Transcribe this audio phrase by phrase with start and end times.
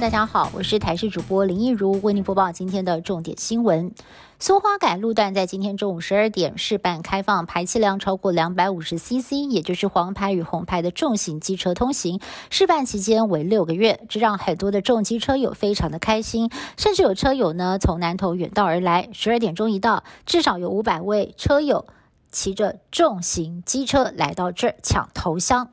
[0.00, 3.92] 大家好，我是台视主播林一如，为您播报今天的重点新闻。
[4.38, 12.18] 松花改路段在今天中午十二点试办开放，排气量超过两百五十 CC，也就是黄牌与红牌的重型机车通行。
[12.48, 19.10] 试办期间为六个月，这让很多的重机车友非常的开心，甚至有车友呢从南投远道而来。
[19.12, 21.84] 十二点钟一到，至少有五百位车友
[22.32, 25.68] 骑着重型机车来到这儿抢头香。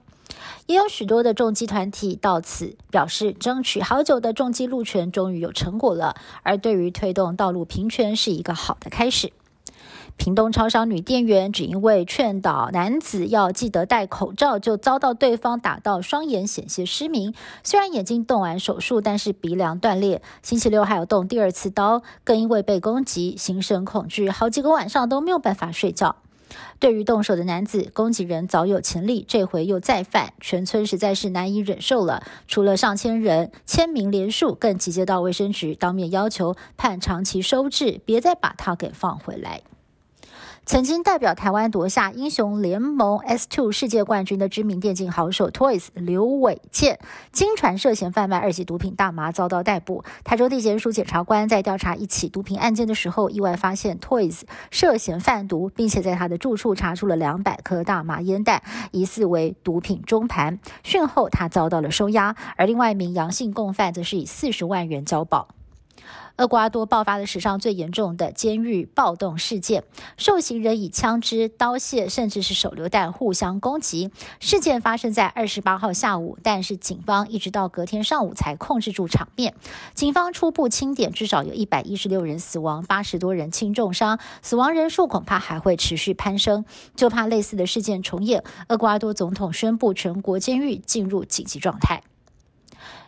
[0.66, 6.16] 也有许多的重机团体到此表示，争取好久的重机路权终于有成果了。
[6.44, 9.32] 而对于推动道路平权是一个好的开始。
[10.16, 17.36] 屏东超商女店员只因为劝导男子要记得戴口罩，就遭到对方打到双眼险些失明。
[17.64, 20.24] 虽然眼睛动完手术，但是鼻梁断裂。
[20.42, 26.16] 星期六还有动第二次刀，更因为被攻击心生恐惧，好几个晚上都没有办法睡觉。
[26.80, 32.24] 对于动手的男子，攻击人早有前例，这回又再犯，全村实在是难以忍受了。
[32.48, 39.62] 除了上千人签名联署，更集结到卫生局，当面要求判长期收治，别再把他给放回来。
[40.68, 47.00] 曾经代表台湾夺下英雄联盟 S2 世界冠军的知名电竞好手 Toys 刘伟健，
[47.32, 50.04] 经传涉嫌贩卖二级毒品大麻，遭到逮捕。
[50.26, 60.60] 台州地检署检察官在调查一起毒品案件的时候，意外发现 Toys 涉嫌贩毒，并且在他的住处查出了两百颗大麻烟弹，疑似为毒品中盘。
[60.84, 65.48] 讯后，他遭到了收押，而另外一名阳性共犯则是以四十万元交保。
[66.38, 69.84] 厄瓜多爆发了史上最严重的监狱暴动事件，
[70.18, 74.12] 受刑人以枪支、刀械，甚至是手榴弹互相攻击。
[74.40, 79.56] 事件发生在二十八号下午，但是警方一直到隔天上午才控制住场面。
[79.94, 86.66] 警方初步清点，至少有一百一十六人死亡，八十多人轻重伤，死亡人数恐怕还会持续攀升。
[86.96, 92.04] 就怕类似的事件重演，厄瓜多总统宣布全国监狱进入紧急状态。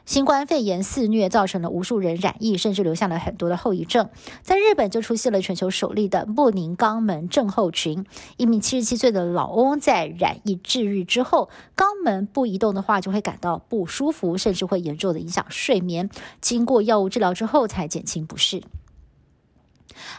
[0.06, 4.10] 新冠肺炎肆虐，造成了无数人染疫，甚至留下了很多的后遗症。
[4.42, 8.06] 在日本，就出现了全球首例的莫宁肛门症候群。
[8.38, 16.10] 一名七十七岁的老翁在染疫治愈之后，肛门不移动的话，就会感到不舒服，甚至会严重的影响睡眠。
[16.42, 18.64] 经过药物治疗之后，才减轻不适。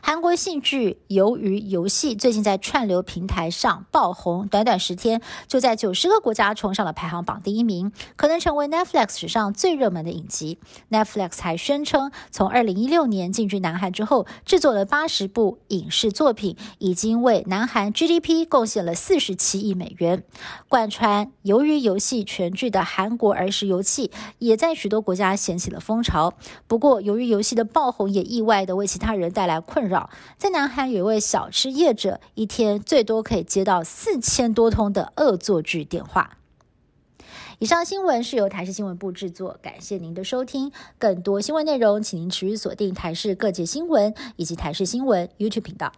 [0.02, 10.58] 韩国戏剧《鱿鱼游戏》最近在串流平台上爆红，短短十天就在九十个国家冲上了排行榜第一名，可能成为 Netflix 史上最热门的影集。
[10.90, 20.24] Netflix 还宣称，从二零一六年进军南韩之后，制作了八十部影视作品，已经为南韩 GDP 贡献了四十七亿美元。
[20.68, 26.34] 贯穿《鱿鱼游戏》全剧的韩国儿时游戏，也在许多国家掀起了风潮。
[26.66, 36.38] 不过，《鱿鱼游戏》的爆红也意外的为其他人带来困扰，在南韩有一位小吃业者，一天最多可以接到四千多通的恶作剧电话。
[37.58, 40.72] 以上新闻是由台视新闻部制作，感谢您的收听。
[40.98, 45.92] 更多新闻内容，请您持续锁定台视各界新闻以及台视新闻 YouTube 频道。